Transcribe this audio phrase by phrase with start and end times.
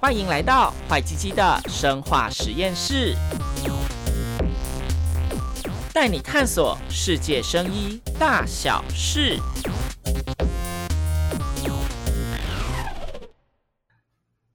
[0.00, 3.14] 欢迎来到坏鸡鸡的生化实验室，
[5.94, 9.38] 带你探索世界生医大小事。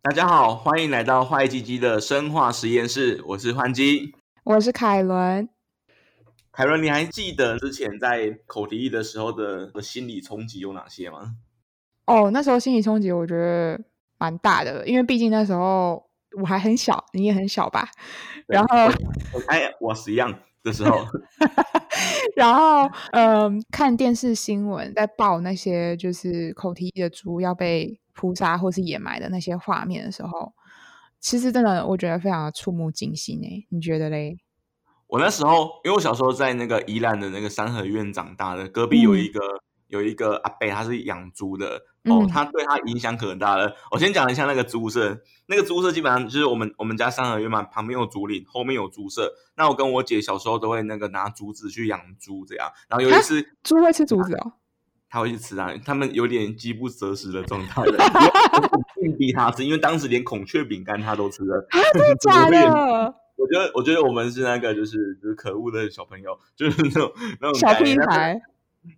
[0.01, 4.13] 大家好，欢迎来到坏鸡鸡的生化实验室，我是欢鸡，
[4.43, 5.49] 我是凯伦。
[6.51, 11.35] 凯伦，你还记得之前在口蹄疫的时候的心理冲击有哪些吗？
[12.07, 13.77] 哦，那时候心理冲击我觉得
[14.17, 16.01] 蛮大的，因为毕竟那时候
[16.41, 17.89] 我还很小，你也很小吧。
[18.47, 18.77] 然后，
[19.49, 21.05] 哎，我是一样的时候。
[22.33, 30.53] 然后，嗯，看电视新闻在报那些就是口蹄疫的猪要被扑杀或是掩埋的那些画面的时候，
[31.19, 33.67] 其实真的我觉得非常的触目惊心诶。
[33.69, 34.37] 你觉得嘞？
[35.07, 39.41] 我那时候，因为我小时候在那个宜兰的那个三合院长大的，隔壁有一个。
[39.89, 43.75] 有一个阿伯，他是养猪的哦，它对它影响可大了。
[43.91, 49.33] 我先讲一下那个猪舍，那个猪舍基本上就是我们我们家三合院嘛，旁边有竹林，后面有猪舍。
[49.55, 52.69] 那我跟我姐小时候都会那个拿竹子去养猪，这样。
[52.89, 54.53] 然后有一次，猪会吃竹子哦，
[55.09, 57.97] 他会去吃啊，他们有点饥不择食的状态了，
[59.03, 63.15] 硬逼他吃，因为当时连孔雀饼干他都吃了，真的 假的？
[63.37, 68.41] 我觉得，我觉得我们是那个就是就是可恶的小朋友，就是那种那种小屁孩。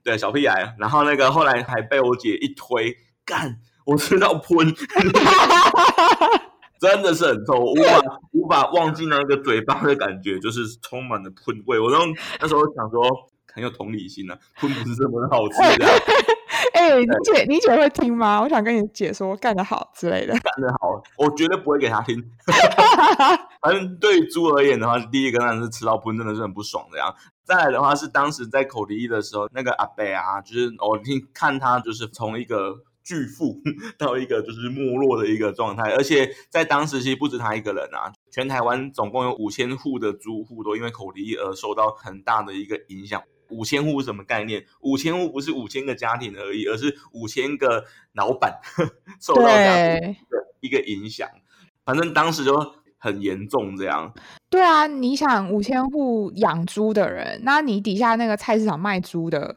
[0.04, 2.96] 对小屁孩，然后那个后来还被我姐一推，
[3.26, 4.58] 干我吃到喷，
[6.80, 8.02] 真的是很痛，无法
[8.32, 11.80] 无法忘记那个嘴巴的感觉，就是充满了喷味。
[11.80, 11.98] 我那
[12.40, 13.02] 那时候想说
[13.54, 15.86] 很有同理心呢，喷不是这么好吃的。
[16.74, 18.42] 哎，你姐你姐会听吗？
[18.42, 22.22] 我想跟你姐说干得好之类的，干得好，我绝对不会给她听。
[23.62, 27.14] 反正对猪而言的话，第一个当然是吃到喷真的是很不爽的呀。
[27.44, 33.60] 再来的话是当时在口蹄疫的时候，那个阿伯啊，就是我听看他就是从一个巨富
[33.98, 43.22] 到一个就是没落的一个状态，而且在当时其实不止他一个人啊，全台湾总共有五千户的租户都因为口蹄疫而受到很大的一个影响。
[43.50, 44.66] 五千户是什么概念？
[44.82, 48.60] 五千户不是五千个家庭而已，而是五千个老板
[49.22, 50.16] 受到这样的
[50.60, 51.28] 一个影响。
[51.84, 52.76] 反正当时就。
[53.02, 54.14] 很严重，这样。
[54.50, 59.56] 对啊，你想五千户养猪的人，那你底下那个菜市场卖猪的，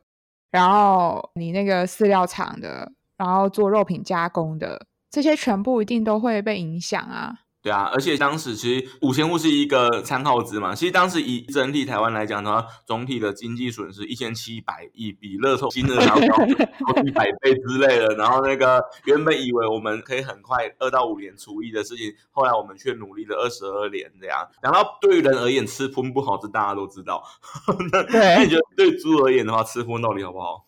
[0.52, 7.40] 然后你那个饲料厂的，然后做肉品加工的，这些全部一定都会被影响啊。
[7.62, 10.74] 对啊，而且当时其实五千户是一个参考值嘛。
[10.74, 16.44] 其实当时以整体台湾来讲的话，总体的经济损失一千七百亿，比乐透金额还要高
[17.06, 18.16] 一百倍之类的。
[18.16, 24.44] 然后那个原本以为我们可以很快二到五年除役的事情，后来我们却努力了二十二年这样。
[24.60, 27.22] 然后对于人而言，吃荤不好，这大家都知道。
[27.92, 30.66] 那你觉得对猪而言的话，吃荤到底好不好？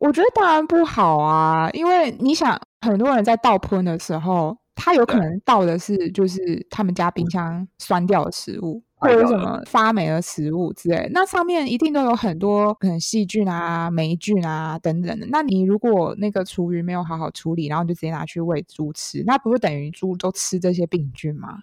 [0.00, 4.56] 我觉得当然不好啊，因为你想，很多人在倒喷的时候。
[4.74, 11.08] 他有可能倒的是，就是他们家冰箱酸掉的食物，或者什么发霉的食物之类。
[11.12, 15.26] 那上面一定都有很多可能细菌啊、霉菌啊等等的。
[15.30, 21.58] 那你如果那个厨余没有好好处理，然后就直接拿去喂猪吃，那不是等于猪都吃这些病菌吗？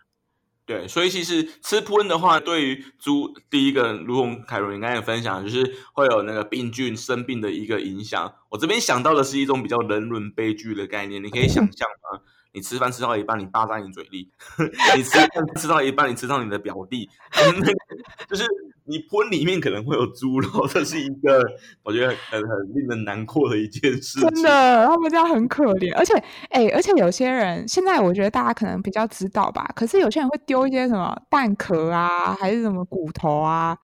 [0.66, 8.32] 对，所以其实吃喷的话，对于猪第一个，如同凯伦你刚才分享，就是会有那个病菌生病的一个影响。
[8.50, 12.22] 我这边想到的是一种比较人伦悲剧的概念，你可以想象吗？
[12.52, 14.28] 你吃饭吃到一半，你爸在你嘴里；
[14.96, 17.08] 你吃饭吃到一半，你吃到你的表弟，
[18.28, 18.44] 就是
[18.86, 21.44] 你盆里面可能会有猪肉，这是一个
[21.84, 24.20] 我觉得很很令人难过的一件事。
[24.22, 26.14] 真的，他们家很可怜，而且
[26.50, 33.78] 哎，而且有些人现在我觉得大家可能比较知道吧，可是有些人会丢一些什么蛋壳啊，还是什么骨头啊，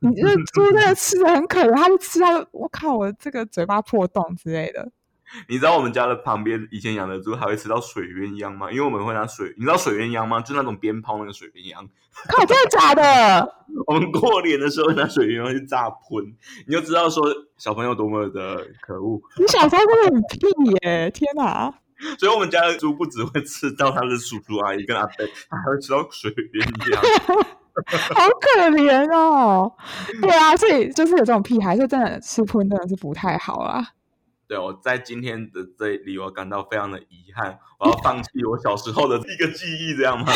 [0.00, 4.90] 你这猪 真的吃的很可怜，他就吃到我靠，我这个嘴巴破洞之类的。
[5.48, 8.70] 你知道我们家的旁边以前养的猪还会吃到水鸳鸯吗？
[8.70, 10.40] 因为我们会拿水，你知道水鸳鸯吗？
[10.40, 11.88] 就那种鞭炮那个水鸳鸯。
[12.28, 13.54] 靠，真的假的？
[13.86, 16.34] 我们过年的时候拿水鸳鸯去炸喷，
[16.66, 17.24] 你就知道说
[17.56, 19.20] 小朋友多么的可恶。
[19.38, 20.46] 你小时候真的很屁
[20.82, 21.10] 耶！
[21.10, 21.72] 天哪！
[22.18, 25.14] 所以我们家的猪不只会吃到他的叔叔阿姨跟阿伯，
[25.50, 27.46] 还会吃到水鸳鸯。
[28.14, 29.72] 好可怜哦。
[30.20, 33.84] 对啊，所以就是有这种屁孩，就真的吃喷真的是不太好啊。
[34.48, 40.32] 对，我在今天的这里，我感到非常的遗憾，我要放弃我小时候的一个记忆，这样吗？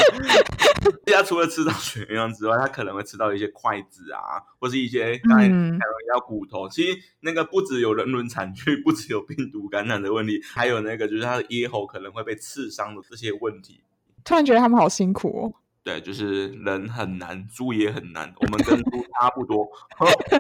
[1.07, 6.69] 大家除了吃到水鸳鸯之外，他可能会吃到一些筷子啊，或是一些刚才还有要骨头。
[6.69, 13.83] 其实那个不只有人伦惨剧，不只有病毒感染的问题，还有那个就是他的咽喉可能会被刺伤的这些问题。
[14.25, 15.62] 突然觉得他们好辛苦哦。
[15.85, 19.67] 对，就是人很难，猪也很难，我们跟猪差不多。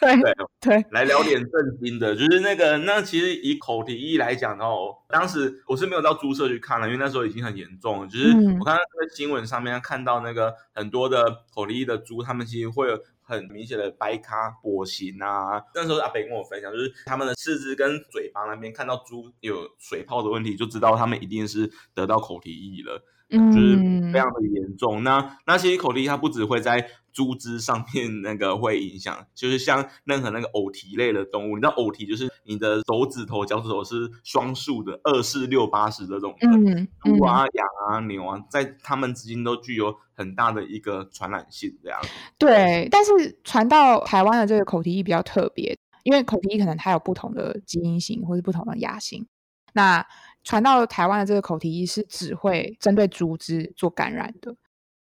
[0.00, 8.08] 对对对，来聊点正经的，就是那个，那其实以口蹄疫来讲哦，当时我是没有到猪舍去看了，因为那时候已经很严重了。
[8.08, 15.62] 就是嗯我看到那个新闻上面看到那个很多的口蹄疫的猪，他们其实会有很明显的白咖跛行啊。
[15.76, 23.00] 那时候阿北跟我分享，就是他们的四肢跟嘴巴那边看到猪有水泡的问题，就知道他们一定是得到口蹄疫了。
[23.28, 25.02] 就是嗯非常的严重。
[25.02, 36.48] 那那其实口蹄疫它不只会在猪只上面那个会影响，就是像任何那个偶蹄类的动物，你知道偶蹄就是你的手指头、脚趾头是双数的，二四六八十这种的。
[36.48, 42.00] 嗯猪啊、羊啊、牛啊，在它们之间都具有很大的一个传染性，这样。
[42.38, 49.26] 对，但是传到台湾的这个口蹄疫比较特别，因为口蹄疫可能它有不同的基因型或是不同的亚型。
[49.72, 50.04] 那
[50.44, 54.54] 传到台湾的这个口蹄疫是只会针对猪只做感染的。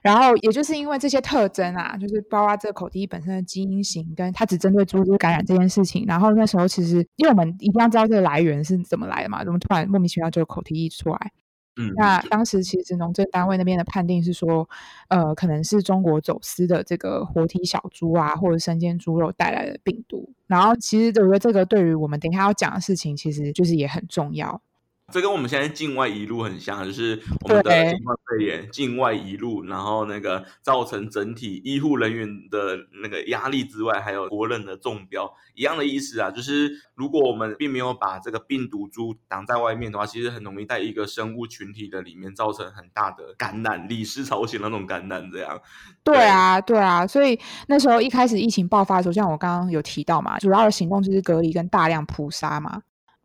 [0.01, 6.05] 然后也就是因为这些特征啊，就是包括这个口蹄疫本身的基因型，跟它只针对猪只感染这件事情。
[6.07, 11.33] 然后那时候其实，因为我们一定要知道这个来源是怎么来的嘛，怎么突然莫名其妙就有口蹄疫出来？
[11.77, 14.69] 嗯，那当时其实农政单位那边的判定是说，
[15.09, 20.31] 呃，可能是中国走私的这个活体小猪啊，或者生煎猪肉带来的病毒。
[20.47, 24.61] 然后其实我觉得这个对于我们等一下要讲的事情，其实就是也很重要。
[25.13, 36.31] 这跟我们现在境外一路很像，就是我们的新冠肺炎境外一路，然后那个造成整体医护人员的那个压力之外，还有国人的中标一样的意思啊。
[36.31, 45.61] 就是如果我们并没有把这个病毒株挡在外面的话，其实很容易在一个生物群体的里面造成很大的感染，李氏朝鲜那种感染这样。
[46.03, 52.81] 对啊，对啊，所以那时候一开始疫情爆发的时候，像我刚刚有提到嘛，主要的行动就是隔离跟大量扑杀嘛。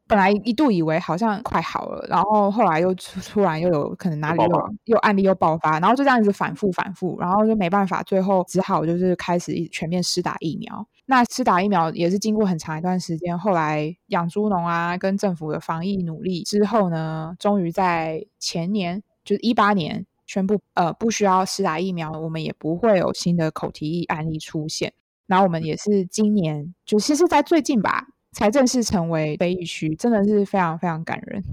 [0.09, 10.83] 本来一度以为好像快好了，然后后来又突突然又有可能哪里又又案例又爆发，然后就这样子反复反复，然后就没办法，最后只好就是开始全面施打疫苗。
[11.05, 24.91] 那施打疫苗也是经过很长一段时间，后来养猪农啊跟政府的防疫努力之后呢，终于在前年就是一八年宣布，呃，不需要施打疫苗，我们也不会有新的口蹄疫案例出现。
[25.27, 31.43] 然后我们也是今年，就其实在最近吧，才正式成为非疫区，真的是非常非常感人。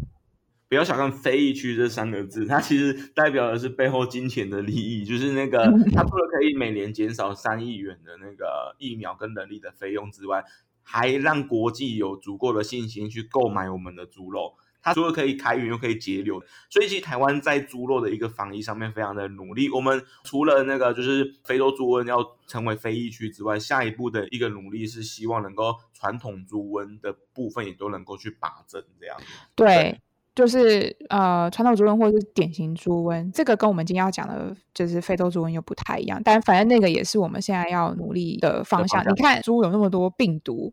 [0.69, 5.59] 不要小看“非疫区”这三个字，它其实代表的是背后金钱的利益，就是那个
[5.95, 10.45] 它除了可以每年减少三亿元的那个疫苗跟人力的费用之外，
[10.83, 14.55] 还让国际有足够的信心去购买我们的猪肉。
[14.87, 16.41] 它除了可以开源，又可以节流，
[16.71, 19.69] 所以其实台湾在猪肉的一个防疫上面非常的努力。
[19.69, 29.17] 我们除了那个就是非洲猪瘟要成为非疫区之外，下一步的一个努力是希望能够传统猪瘟的部分也都能够去把针这样。
[29.57, 30.01] 对，
[30.37, 36.21] 就是呃，传统猪瘟或者是典型猪瘟，这个跟我们今天要讲的，就是非洲猪瘟又不太一样。
[36.25, 39.03] 但反正那个也是我们现在要努力的方向。
[39.03, 40.73] 方向你看，猪有那么多病毒，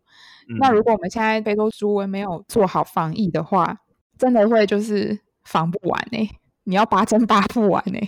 [0.49, 3.79] 嗯那如果我们现在非洲猪瘟没有做好防疫的话，
[4.17, 6.29] 真的会就是防不完呢、
[6.63, 7.99] 你要拔针拔不完呢、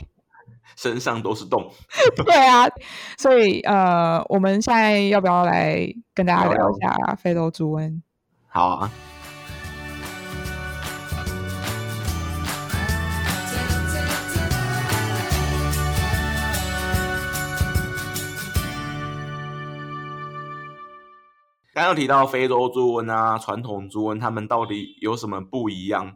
[0.76, 1.72] 身上都是洞，
[2.26, 2.66] 对啊，
[3.18, 8.02] 所以呃，我们现在要不要来跟大家聊聊一下非洲猪瘟？
[8.48, 8.92] 好啊。
[21.76, 26.16] 刚刚提到非洲猪瘟啊，传统猪瘟，它们到底有什么不一样？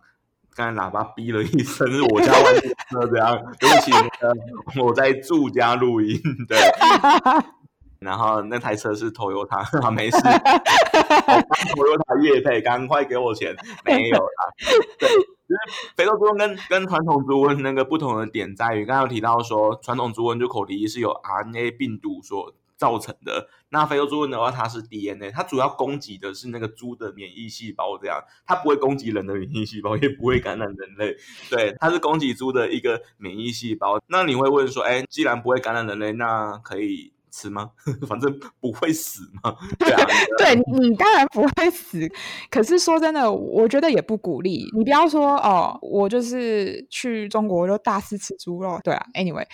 [0.56, 3.92] 刚才喇叭哔了一声，是我家外面的车这样，对不起，
[4.80, 6.58] 我在住家录音，对，
[8.00, 10.18] 然后那台车是 Toyota，没事
[11.76, 14.54] ，Toyota 业配，赶快给我钱，没有啦。
[14.98, 28.24] 对，就是非洲猪瘟跟跟传统猪瘟那个不同的点在于，刚刚有提到说，传统猪瘟就口蹄疫是由 RNA 病毒所造成的，那非洲猪瘟的话，它是 DNA，它主要攻击的是那个猪的免疫细胞，这样。
[28.48, 31.14] 它不会攻击人的免疫细胞，也不会感染人类，
[31.50, 34.02] 对，它是攻击猪的一个免疫细胞。
[34.08, 37.72] 那你会问说，哎，既然不会感染人类，那可以吃吗？
[38.08, 40.06] 反正不会死嘛， 对啊，
[40.38, 42.10] 对你当然不会死，
[42.50, 44.66] 可是说真的，我觉得也不鼓励。
[44.76, 49.46] 你不要说哦，我就是去中国就大肆吃猪肉，对啊，anyway，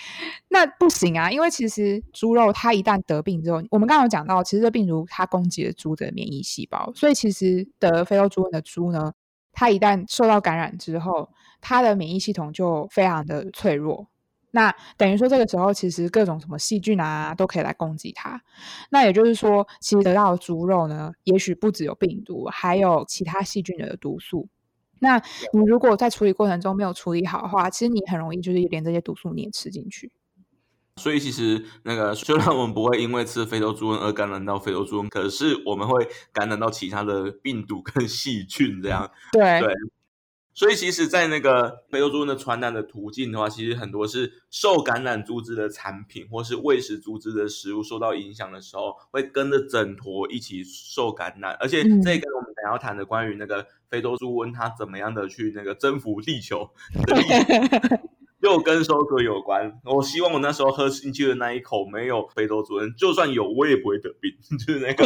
[0.50, 9.14] 那不行啊，因为其实猪肉它一旦得病之后，我们刚刚有讲到，其实这病毒它攻击了猪的免疫细胞，所以其实得非洲猪瘟的猪呢，
[9.52, 11.30] 它一旦受到感染之后，
[11.62, 14.08] 它的免疫系统就非常的脆弱。
[14.56, 18.42] 那等于说，这个时候其实各种什么细菌啊都可以来攻击它。
[18.90, 24.48] 那也就是说，其实得到的猪肉呢，也许不只有病毒，还有其他细菌的毒素。
[25.00, 25.22] 那
[25.52, 30.10] 你如果在处理过程中没有处理好的话，其实你很容易就是连这些毒素你也吃进去。
[30.96, 39.12] 所以其实那个虽然我们不会因为吃非洲猪瘟而感染到非洲猪瘟，可是我们会感染到其他的病毒跟细菌这样。
[39.34, 39.74] 对对，
[40.56, 51.58] 所以其实，在那个非洲猪瘟的传染的途径的话，其实很多是受感染猪只的产品或是喂食猪只的食物受到影响的时候，会跟着整坨一起受感染。
[51.60, 56.70] 而且嗯这跟我们等下要谈的关于那个非洲猪瘟它怎么样的去那个征服地球
[57.06, 58.00] 的历史
[58.40, 59.82] 又跟收割有关。
[59.84, 64.32] 我希望我那时候喝进去的那一口没有非洲猪瘟，就算有我也不会得病，
[64.66, 65.06] 就是那个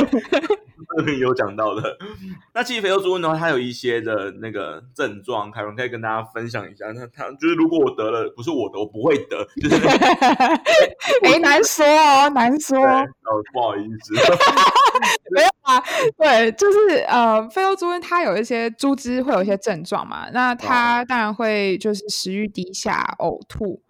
[1.19, 1.97] 有讲到的。
[2.53, 6.91] 那其实非洲猪瘟的话，它有一些的那个症状，凯文可以跟大家分享一下。
[6.91, 12.77] 那它就是如果我得了，不是我的，我不会得，就是那 个哎，难说哦，难说。
[12.79, 14.13] 对哦，不好意思，
[15.31, 15.79] 没有啊，
[16.17, 23.83] 对，就是呃，非洲猪瘟它有一些猪只会有一些症状嘛，那它当然会就是食欲低下、呕吐，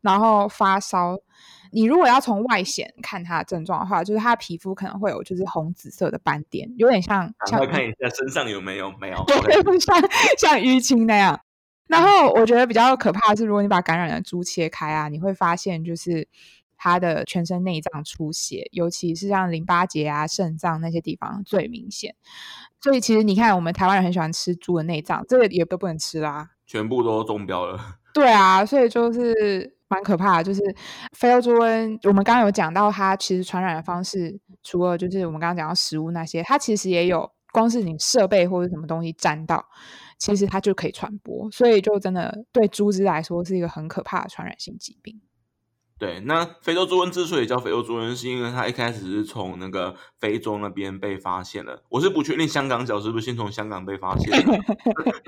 [0.00, 1.18] 然后发烧。
[1.72, 9.24] 你如果要从外显看它的症状的话，就是它的皮肤可能会有就是红紫色的斑点，有点像像看一下身上有没有，没有。
[9.26, 9.96] 对像
[10.38, 11.40] 像淤青那样。
[11.86, 16.28] 然后我觉得比较可怕的是，如果你把感染的猪切开啊，你会发现就是
[16.76, 22.14] 它的全身内脏出血，尤其是像淋巴结啊、肾脏那些地方最明显。
[22.80, 26.50] 所以其实你看，我们台湾人很喜欢吃猪的内脏，这个也都不能吃啦。
[26.64, 27.98] 全部都中标了。
[28.14, 30.44] 对啊，所以就是蛮可怕的。
[30.44, 30.62] 就是
[31.12, 39.66] 非洲猪瘟，我们刚刚有讲到，它其实传染的方式，除了就是我们刚刚讲到食物那些，它其实也有，光是你设备或者什么东西沾到，
[40.18, 41.50] 其实它就可以传播。
[41.50, 45.20] 所以就真的对猪只来说是一个很可怕的传染性疾病。
[45.98, 51.82] 对，那非洲猪瘟之所以叫非洲猪瘟，是因为它一开始是从那个非洲那边被发现了。
[51.90, 54.38] 我是不确定香港脚是不是先从香港被发现的，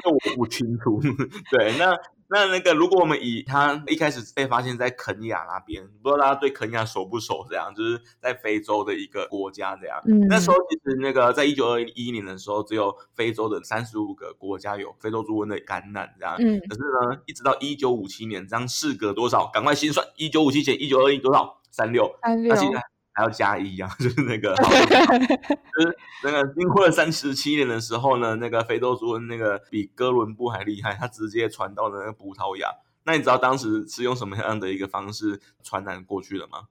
[0.03, 0.99] 这我不清楚。
[1.53, 1.95] 对，那
[2.33, 7.47] 那那个，如果我们以他一开始被发现在肯亚那边，不知道大家对肯亚熟不熟？
[7.51, 10.01] 这样就是在非洲的一个国家，这样。
[10.07, 16.35] 嗯，那时候其实那个在一九二一年的时候，只有非洲的三十五个国家有非洲猪瘟的感染，这样。
[16.39, 19.51] 嗯可是呢，一直到一九五七年，这样事隔多少？
[19.53, 21.61] 赶快心算，一九五七减一九二一多少？
[21.71, 22.11] 三六。
[22.23, 22.73] 三六那，其实
[23.13, 32.69] 还要加一啊， 就是那个， 就是那个经过了三十七年的时候呢，那个非洲猪瘟那个比哥伦布还厉害，它直接传到了那个葡萄牙。
[33.05, 36.69] 那你知道当时是用什么样的一个方式传染过去的吗？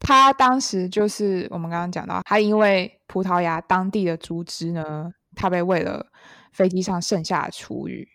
[0.00, 6.06] 他当时就是我们刚刚讲到，他因为葡萄牙当地的猪只呢，他被喂了
[6.52, 8.08] 飞机上剩下的厨余，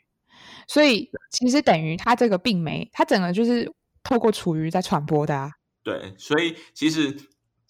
[0.67, 5.51] 所以其实等于他这个病媒，他整个就是透过厨余在传播的啊。
[5.83, 7.13] 对，所以其实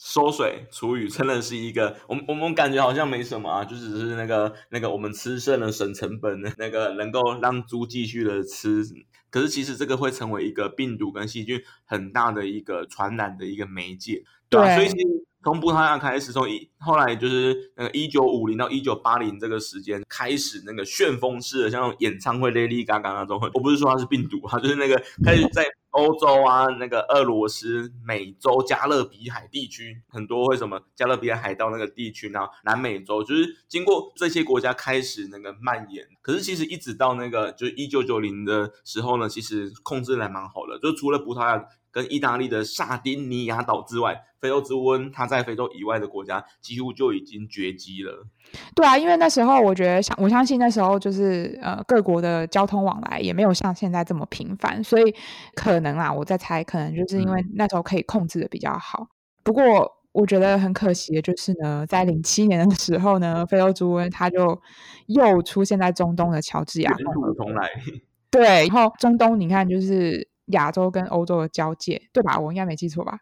[0.06, 8.84] 收水除雨真的是一个，我们我们感觉好像没什么啊，就只是那个那个我们吃剩了省成本的那个能够让猪继续的吃，
[9.30, 36.08] 可是其实这个会成为一个病毒跟细菌很大的一个传染的一个媒介，对吧、对所以其实从葡萄牙开始，从一后来就是那个一九五零到一九八零这个时间开始，那个旋风式的像演唱会 Lady Gaga 那种，我不是说它是病毒啊，就是那个开始在欧洲啊，那个俄罗斯、美洲、加勒比海地区很多会什么加勒比海海盗那个地区，然后南美洲，就是经过这些国家开始那个蔓延。
[36.22, 41.66] 可是其实一直到那个就是一九九零的时候呢，其实控制的还蛮好的，就除了葡萄牙。
[41.94, 48.28] 跟意大利的萨丁尼亚岛之外，非洲之瘟它在非洲以外的国家几乎就已经绝迹了。
[48.76, 55.14] 对啊，因为那时候我觉得，相我相信那时候就是呃各国的交通往来也没有像现在这么频繁，所以
[55.54, 59.08] 可能啊，我在猜，可能就是因为那时候可以控制的比较好。
[59.44, 59.64] 不过
[60.14, 64.60] 我觉得很可惜的就是呢，在零七年的时候呢，非洲猪瘟它就
[65.08, 67.70] 又出现在中东的乔治亚卷土重来，
[68.32, 72.38] 对，然后中东你看就是亚洲跟欧洲的交界，对吧？
[72.38, 73.20] 我应该没记错吧？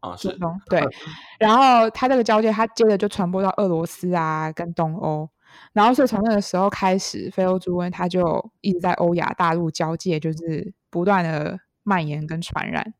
[0.00, 0.82] 啊，是中东对，
[1.38, 5.28] 然后它这个交界，它接着就传播到俄罗斯啊，跟东欧，
[5.72, 12.92] 然后所以从那个时候开始，非洲猪瘟它就一直在欧亚大陆交界，就是不断的蔓延跟传染。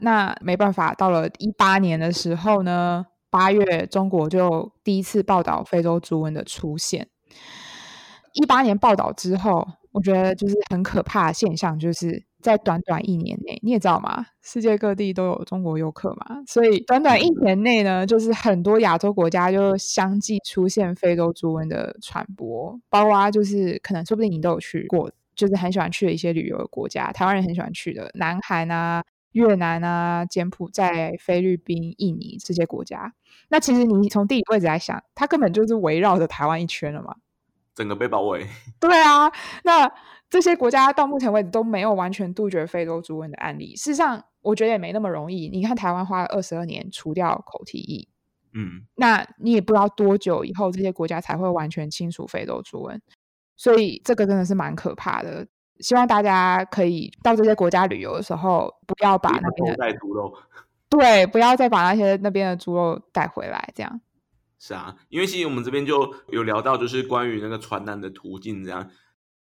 [0.00, 7.08] 那没办法，到了一八年的时候呢，八月中国就第一次报道非洲猪瘟的出现。
[8.34, 29.02] 一八年报道之后，我觉得就是很可怕的现象，就是在短短一年内，你也知道嘛，世界各地都有中国游客嘛，所以短短一年内呢，就是很多亚洲国家就相继出现非洲猪瘟的传播，包括就是可能说不定你都有去过，就是很喜欢去的一些旅游的国家，台湾人很喜欢去的，南韩啊、
[29.32, 33.12] 越南啊、柬埔寨、菲律宾、印尼这些国家。
[33.48, 37.14] 那其实你从地理位置来想，它根本就是围绕着台湾一圈了嘛。
[37.76, 38.44] 整个被包围。
[38.80, 39.30] 对啊，
[39.62, 39.88] 那
[40.28, 43.76] 这些国家到目前为止都没有完全杜绝非洲猪瘟的案例。
[43.76, 45.48] 事实上，我觉得也没那么容易。
[45.48, 48.08] 你看台湾花了二十二年除掉口蹄疫，
[48.54, 52.98] 嗯，那你也不知道多久以后这些国家才会完全清除非洲猪瘟，
[53.56, 55.46] 所以这个真的是蛮可怕的。
[55.78, 60.32] 希望大家可以到这些国家旅游的时候，不要把那边的带猪肉。
[60.88, 64.00] 对，不要再把那些那边的猪肉带回来，这样。
[64.58, 68.90] 是啊，因为其实我们这边就有聊到，就是关于那个传染的途径，这样。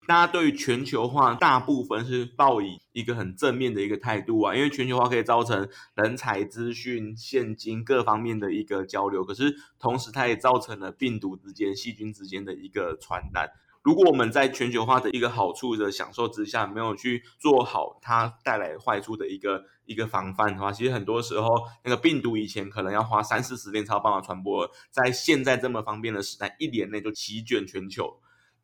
[0.07, 13.49] 大家对于全球化大部分是抱以一个很正面的一个态度啊，因为全球化可以造成人才、资讯、现金各方面的一个交流，可是同时它也造成了病毒之间、细菌之间的一个传染。
[13.85, 21.47] 如果我们在全球化的一个好处的享受之下，没有去做好它带来坏处的一个一个防范的话，其实很多时候
[21.83, 28.11] 那个病毒以前可能要花三四十天才有办法传播，在现在这么方便的时代，一年内就席卷全球。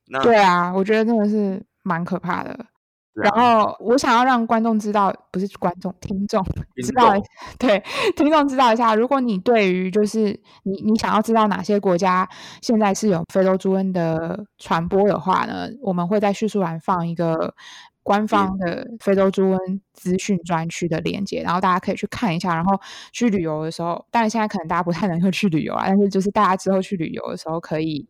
[0.08, 2.66] 那对啊，我觉得真的是蛮可怕的。
[3.14, 6.42] 然后我想要让观众知道，不是观众，听众
[6.82, 7.14] 知道，
[7.60, 7.84] 对
[8.16, 8.96] 听众知道一下。
[8.96, 12.28] 如果你对于就是你你想要知道哪些国家
[12.62, 17.54] 现在是有非洲猪瘟的传播的话呢，我们会在叙述栏放一个
[18.02, 22.56] 官方的非洲猪瘟资讯专区的链接，然后大家可以去看一下。
[22.56, 22.80] 然后
[23.12, 28.08] 去旅游的时候，当然现在可能大家不太能够去旅游啊，但是就是大家之后去旅游的时候可以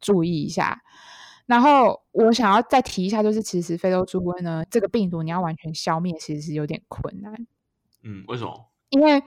[0.00, 0.80] 注意一下。
[1.46, 7.34] 然后我想要再提一下，就是其实非洲猪瘟呢，这个病毒你要完全消灭，其实是有点困难。
[8.02, 8.70] 嗯，为什么？
[8.90, 9.22] 因为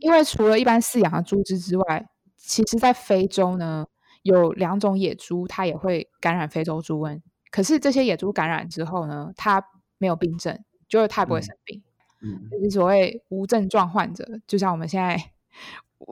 [0.00, 3.86] 因为除了一般饲养的猪只之外，其实在非洲呢，
[4.22, 7.20] 有两种野猪，它也会感染非洲猪瘟。
[7.50, 9.62] 可是这些野猪感染之后呢，它
[9.98, 11.82] 没有病症，就是它不会生病，
[12.22, 15.32] 嗯，就是所谓无症状患者，就像我们现在。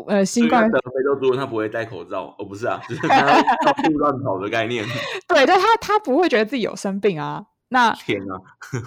[0.07, 4.85] 呃，新冠的非洲猪瘟，他不会戴口罩，哦，不是啊，就是他 到处乱跑的概念。
[5.29, 7.45] 对，但它它不会觉得自己有生病啊。
[7.69, 8.35] 那天 啊，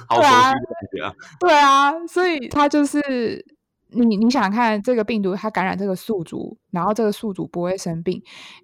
[0.10, 1.14] 好熟悉的感觉啊。
[1.40, 3.46] 对啊，所以它就是
[3.90, 8.22] 你你想看这个病毒，它感染这个宿主，然后这个宿主不会生病，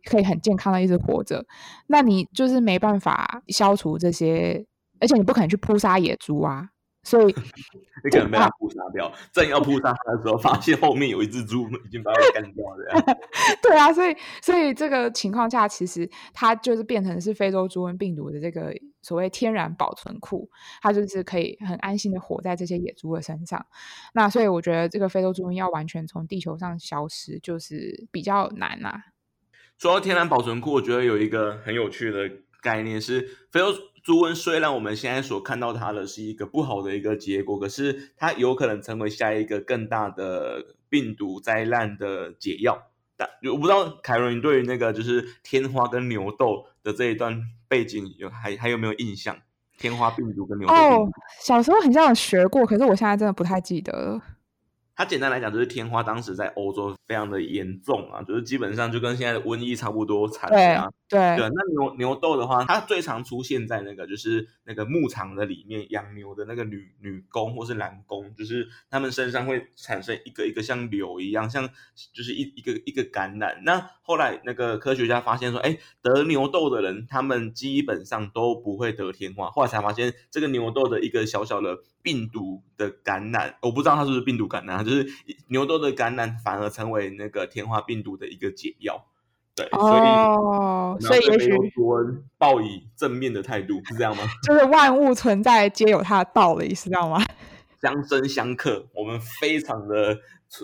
[0.09, 1.45] 可以很健康的一直活着，
[1.87, 4.65] 那你就是没办法消除这些，
[4.99, 6.69] 而且你不可能去扑杀野猪啊。
[7.01, 7.25] 所以
[8.03, 13.17] 你可能被他扑杀掉，正要扑杀他的时候，发现后面有一只猪已经把我干掉了。
[13.63, 20.49] 对啊，所以所以这个情况下，其实它就是变成是非洲猪瘟病毒的这个所谓天然保存库，
[20.81, 23.65] 它就是可以很安心的活在这些野猪的身上。
[24.13, 29.05] 那所以我觉得这个非洲猪瘟要完全从地球上消失，就是比较难啊。
[29.77, 32.29] 说到天然保存库，我觉得有一个很有趣的
[32.61, 33.67] 概念是非洲。
[34.03, 42.87] 猪瘟虽然我们现在所看到它的是一个不好的一个结果，可是它有可能成为下一个更大的病毒灾难的解药。
[43.17, 49.37] 但我不知道凯伦，你对于那个就是天花跟牛痘的这一段背景有还还有没有印象？
[49.77, 51.09] 天花病毒跟牛痘哦，
[51.41, 54.21] 小时候很像有学过，可是我现在真的不太记得了。
[54.99, 60.89] 它简单来讲就是天花，当时在欧洲非常的严重啊，就是基本上就跟现在的瘟疫差不多惨啊。
[61.07, 71.69] 对对，那牛牛痘的话，它最常出现在那个就是那个牧场的里面养牛的那个女女工或是男工，就是他们身上会产生一个一个像瘤一样，像
[72.13, 73.61] 就是一一个一个感染。
[73.63, 79.49] 那后来那个科学家发现说，哎，得牛痘的人，他们基本上都不会得天花。
[79.49, 85.07] 后来才发现，这个牛痘的一个小小的病毒的感染，我不知道它是不是病毒感染，就是
[85.47, 89.05] 牛痘的感染反而成为那个天花病毒的一个解药。
[89.55, 91.51] 对，哦，所以也许
[92.37, 94.23] 抱以正面的态度是这样吗？
[94.43, 97.21] 就是万物存在皆有它的道理，是这样吗？
[97.81, 100.17] 相生相克，我们非常的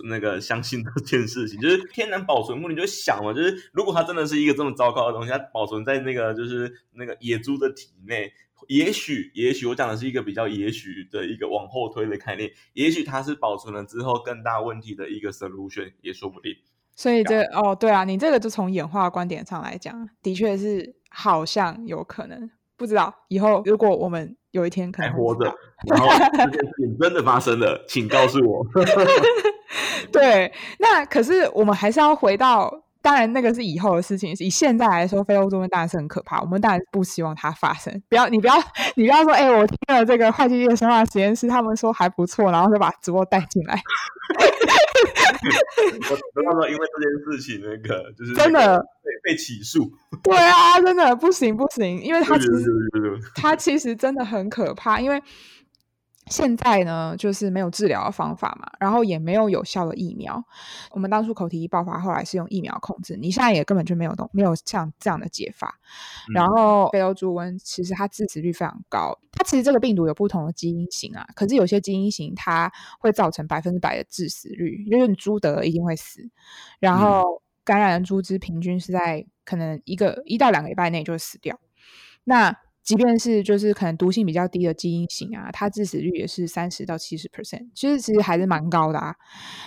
[0.05, 2.61] 那个相信这件事情，就是天然保存。
[2.69, 8.33] 你就想嘛，就是如果它真的是一个这么糟糕的东西，它保存在那个就是那个野猪的体内，
[8.67, 16.55] 也许也许我讲的是一个比较也许的一个往后推的概念，也许它是保存了之后更大问题的一个 solution 也说不定。
[16.95, 22.49] 所以这哦，对啊，你这个就从演化观点上来讲，的确是好像有可能。
[22.77, 25.53] 不知道以后如果我们有一天可能还活着，
[25.87, 26.07] 然后
[26.37, 28.65] 这件事情真的发生了，请告诉我。
[30.11, 34.33] 对，那可是我们还是要回到，当然那个是以后的事情。
[34.39, 38.01] 以现在来说，非洲猪瘟当然是很可怕，我们当然不希望它发生。
[38.09, 38.55] 不要，你不要，
[38.95, 43.79] 你不要说，哎，我听了这个坏基业生化实验室，他们说还不错，然后就把直播带进来。
[46.09, 49.87] 我刚刚因为这件事情，那个就是真的被被起诉。
[50.23, 52.65] 对啊，真的不行不行，因为他其实
[53.35, 55.21] 他其实真的很可怕，因为
[56.27, 60.43] 现在呢，就是没有治疗的方法嘛，然后也没有有效的疫苗。
[60.91, 65.79] 我们当初口蹄疫爆发，后来是用疫苗控制，你现在也根本就没有东没有像这样的解法。
[66.33, 76.27] 然后非洲猪瘟其实它致死率非常高，它其实这个病毒有不同的基因型啊，可是有些基因型它会造成百分之百的致死率，就是你猪得了一定会死。
[76.79, 81.59] 然后感染的猪只平均是在可能一个一到两个礼拜内就会死掉。
[82.23, 82.55] 那
[82.85, 89.15] 即便是就是可能毒性比较低的基因型啊，它致死率也是三十到七十 percent，其实其实还是蛮高的啊。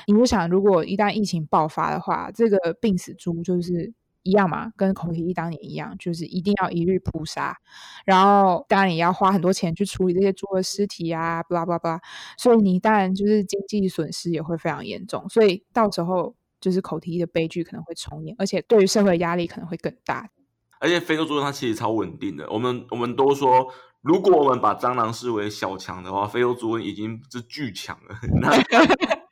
[0.07, 7.57] 你就想，如果一旦疫情爆发的话，这个病死猪就是一样嘛，跟口蹄疫当年一样，就是一定要一律扑杀，
[8.04, 12.00] 然后当然也要花很多钱去处理这些猪的尸体啊，巴拉巴拉巴拉。
[12.37, 20.31] 所以你当然就是经济损失也会非常严重，所以到时候就是口蹄疫的悲剧可能会重演，而且对于社会压力可能会更大。
[20.80, 28.16] 而且非洲猪瘟它其实超稳定的，我们我们都说，如果我们把蟑螂视为小强的话，非洲猪瘟已经是巨强了。
[28.40, 28.50] 那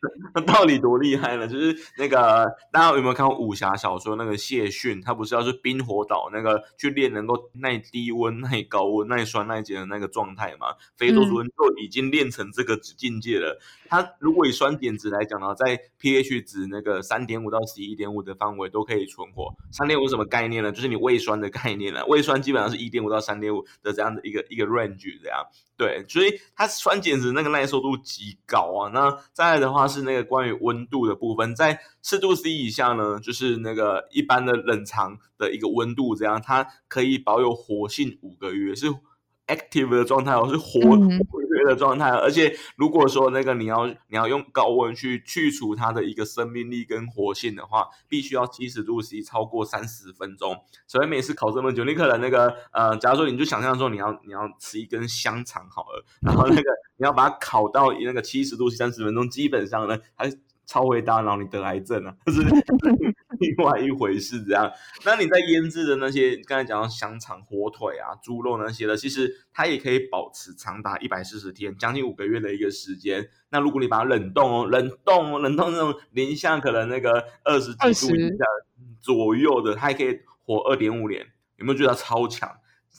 [0.47, 1.47] 到底多厉害呢？
[1.49, 4.17] 就是那个大家有没有看过武侠小说？
[4.17, 10.75] 那个谢逊他不是要去冰火岛那个去练能够耐低温、耐高温、耐酸、耐碱的那个状态吗？
[10.97, 13.59] 非洲猪瘟就已经练成这个境界了。
[13.89, 19.55] 它如果以酸碱值来讲呢，在 pH 值那个三点五到十一点五的范围都可以存活。
[19.71, 20.73] 三点五什么概念呢？
[20.73, 22.05] 就是你胃酸的概念了。
[22.07, 25.45] 胃酸基本上是一点五到三点五的这样的一个一个 range 这样。
[25.77, 28.91] 对，所以它酸碱值那个耐受度极高啊。
[28.93, 38.87] 那再来的话是那个关于温度的部分，在四度 C 以下呢，就是那个一般的冷藏的一个温度，这样它可以保有活性五个月是。
[39.49, 40.81] active 的状态哦，是活
[41.67, 42.11] 的状态。
[42.11, 50.57] 而且如果说那个你要你要用高温去去除它的一个生命力跟活性的话，必须要七十度 C 超过三十分钟。
[50.87, 56.63] 所以每次烤这么久，你可能那个呃，假如说你就想象说你要你要吃一根香肠好了，然后那个
[56.97, 60.33] 你要把它烤到那个七十度三十分钟，基本上呢还。
[60.69, 62.43] 超会大脑，你得癌症啊， 这是
[63.41, 64.43] 另外一回事。
[64.45, 64.71] 这样，
[65.05, 73.29] 那你在腌制的那些，刚才讲到香肠、火腿啊、猪肉那些的，其实它也可以保持长达一百四十天，将近五个月的一个时间。
[73.51, 78.45] 那如果你把它冷冻哦，冷冻哦，冷冻那种零下可能那个二十几度以下
[79.01, 81.27] 左右的，它还可以活二点五年。
[81.57, 82.51] 有没有觉得超强？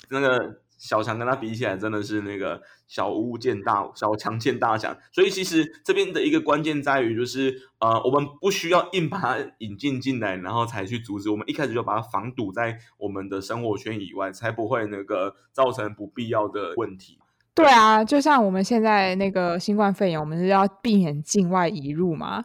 [0.10, 0.62] 那个。
[0.78, 4.96] 小强跟他比起来，真的是那个小巫见大小强见大强。
[5.12, 11.30] 所以其实这边的一个关键在于，就是呃，我们不需要硬把它引进进来，然后才去阻止。
[11.32, 17.18] 我们一开始就把它防堵在我们的生活圈以外，才不会那个造成不必要的问题。
[17.56, 22.44] 对啊，就像我们现在那个新冠肺炎，我们是要避免境外移入嘛，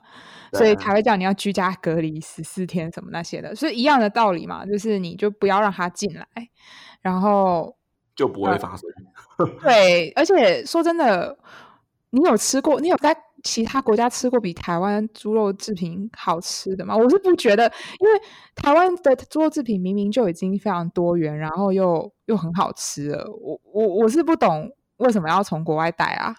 [0.55, 6.27] 所以才会叫你要居家隔离十四天什么那些的，所以一样的道理嘛，就是你就不要让他进来，
[7.03, 7.77] 然后。
[8.23, 8.89] 就不会发生。
[9.61, 11.37] 对，而且说真的，
[12.11, 12.81] 你有吃过？
[12.81, 16.97] 你有在其他国家吃过比台湾猪肉制品好吃的吗？
[16.97, 17.65] 我是不觉得，
[17.99, 18.21] 因为
[18.55, 23.29] 台湾的猪肉制品明明就已经非常多元，然后又又很好吃了。
[23.41, 26.37] 我我我是不懂为什么要从国外带啊？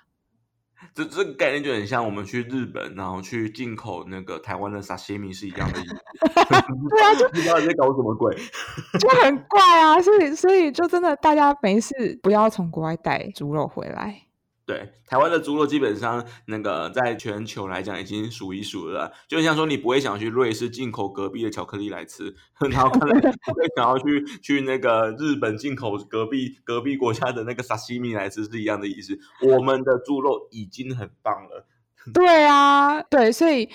[0.94, 5.96] 这这个概念就很像我们去日本，然后去进口那个台湾的沙西米是一样的意思。
[6.90, 8.36] 对啊，就 不知道你在搞什么鬼，
[9.00, 10.02] 就很怪啊。
[10.02, 14.24] 所以所以就真的大家没事不要从国外带猪肉回来。
[14.66, 19.12] 对，台湾的猪肉基本上那个在全球来讲已经数一数二了。
[19.28, 22.34] 就像说，你不会想去瑞士进口隔壁的巧克力来吃，
[22.72, 29.20] 然后可能不会想要去去那个日本进口隔壁隔壁国家的那个沙西米来吃，是一样的意思。
[29.42, 31.68] 我们的猪肉已经很棒了。
[32.14, 33.70] 对啊，对，所以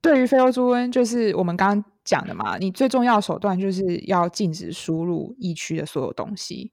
[0.00, 6.72] 对于非洲猪瘟，就是我们刚刚讲的嘛，你最重要的手段就是要禁止输入疫区的所有东西。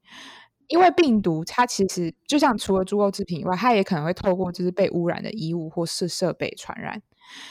[0.70, 7.02] 因为病毒它其实就像除了猪肉制品以外，它也可能会透过就是被污染的衣物或是设备传染。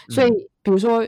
[0.08, 0.30] 所以，
[0.62, 1.06] 比如说，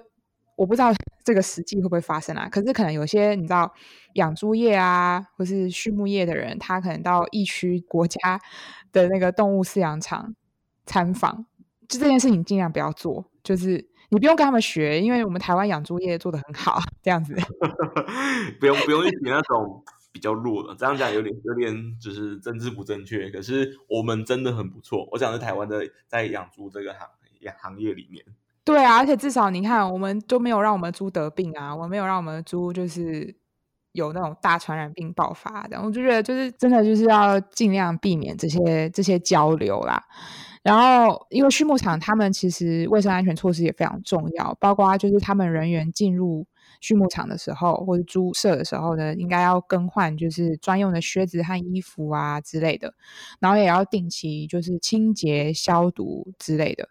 [0.57, 0.93] 我不知道
[1.25, 2.49] 这个实际会不会发生啊？
[2.49, 3.73] 可是可能有些你知道
[4.15, 8.41] 养猪业啊，或是畜牧业的人，他可能到疫区国家
[8.93, 10.35] 的那个动物饲养场
[10.87, 11.47] 参访，
[11.89, 13.25] 就这件事情尽量不要做。
[13.43, 17.35] 就是你不用跟他们学，因为我们台湾养猪业做的很好，这样子。
[18.61, 19.83] 不用不用去学那种。
[20.13, 23.31] 比较弱的，这样讲有点有点就是政治不正确。
[23.31, 27.09] 可是我们真的很不错，我讲是台湾的在养猪这个行
[27.57, 28.25] 行业里面。
[28.65, 33.35] 对啊，而且至少你看，我们都没有让我们猪得病啊，我们没有让我们猪就是
[33.93, 35.81] 有那种大传染病爆发的。
[35.81, 40.05] 我就觉得就是真的就是要尽量避免这些这些交流啦。
[40.63, 46.47] 然后，因为畜牧场他们其实卫生安全措施也非常重要，包括就是他们人员进入。
[46.81, 52.95] 畜牧场的时候，或者猪舍的时候呢，应该要更换就是专用的靴子和衣服啊之类的，
[53.39, 56.89] 然后也要定期就是清洁消毒之类的。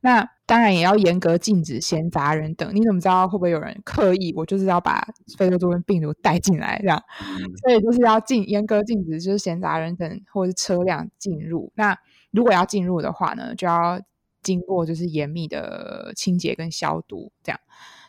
[0.00, 2.74] 那当然也要严格禁止闲杂人等。
[2.74, 5.06] 你怎么知道会不会有人刻意我就是要把
[5.38, 7.02] 非洲猪瘟病毒 带进来这样？
[7.62, 11.72] 所以就是要禁严格禁止就是闲杂人等或者是车辆进入。
[11.74, 11.96] 那
[12.30, 14.00] 如果要进入的话呢，就要
[14.42, 17.58] 经过就是严密的清洁跟消毒这样。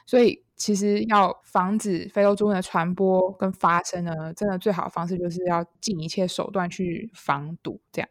[0.06, 8.10] 所以其实要防止非洲猪瘟的传播跟发生呢，真的最好的方式就是要尽一切手段去防堵这样。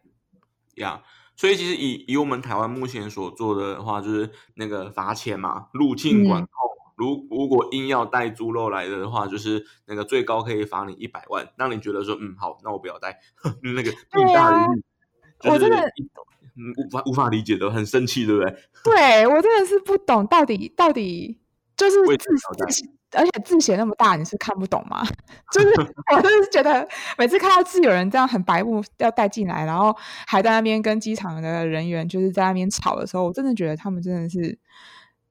[0.75, 1.01] 呀。
[1.35, 6.51] 所以其实以以我们台湾目前所做的话，就是那个罚钱嘛，入境管控。
[6.95, 13.19] 如如果硬要带猪肉来的话，就是那个最高可以罚你一百万，让你觉得说，嗯，好，那我不要带。
[13.75, 14.67] 那个对啊，
[15.45, 15.77] 我真的
[16.55, 18.55] 嗯无法无法理解的，很生气，对不对？
[18.83, 21.39] 对我真的是不懂，到底到底
[21.75, 22.29] 就是字
[22.69, 22.89] 字。
[23.15, 25.03] 而且字写那么大，你是看不懂吗？
[25.53, 25.67] 就是
[26.15, 34.57] 我真的是觉得，每次看到字有人这样很白目要带进来，然后还在那边跟机场的人员就是在那边吵的时候，我真的觉得他们真的是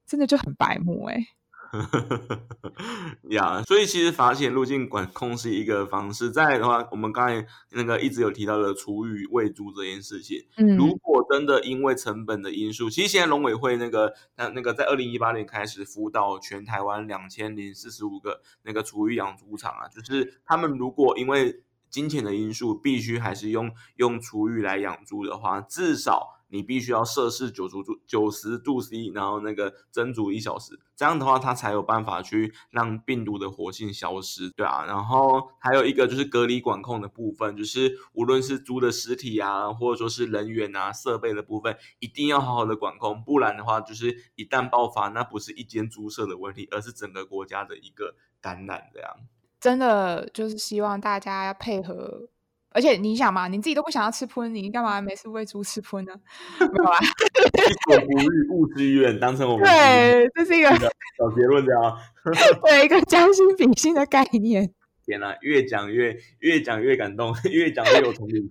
[0.06, 1.26] 真的就很白目哎。
[3.30, 6.30] 呀，所以其实罚钱路径管控是一个方式。
[6.30, 26.41] 再来的话，我们刚才那个一直有提到的厨余喂猪这件事情，嗯，如果真的因为成本的因素，其实现在农委会那个那那个在二零一八年开始辅导全台湾两千零四十五个那个厨余养猪场啊，就是他们如果因为金钱的因素，必须还是用用厨余来养猪的话，至少。
[26.52, 34.84] 你必须要摄氏九十度九十度 C，然后那个蒸煮一小时，这样的话它才有办法去让病毒的活性消失，对啊。
[34.84, 49.10] 然后还有一个就是隔离管控的部分，就是无论是猪的尸体啊，或者说是人员啊、设备的部分，一定要好好的管控，不然的话，就是一旦爆发，那不是一间猪舍的问题，而是整个国家的一个感染这样。
[49.58, 52.28] 真的就是希望大家配合。
[52.74, 56.12] 而且你想嘛，你自己都不想要吃喷，你干嘛没事喂猪吃喷呢？
[56.58, 56.98] 没有啊，
[57.52, 61.98] 己所不欲，勿施于人，当成我们对，这是一个小结论，这样
[62.64, 64.70] 对一个将心比心的概念。
[65.04, 68.48] 天哪，越讲越越讲越感动，越讲越有同理心。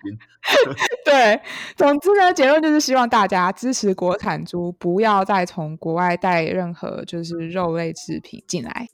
[1.05, 1.39] 对，
[1.77, 8.87] 总之呢，结论就是希望大家支持国产猪，不要再从国外带任何就是肉类制品进来。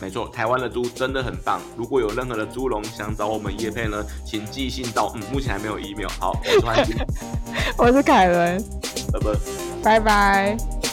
[0.00, 1.60] 没错，台湾的猪真的很棒。
[1.76, 5.12] 如果有任何的猪笼想找我们叶配呢，请寄信到。
[5.14, 6.08] 嗯，目前还没有 email。
[6.20, 6.38] 好，
[7.78, 8.62] 我是 凯伦，
[9.12, 9.36] 拜拜，
[9.82, 10.85] 拜拜。